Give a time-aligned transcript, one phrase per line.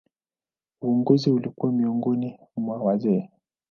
[0.81, 3.29] Uongozi ulikuwa mikononi mwa wazee.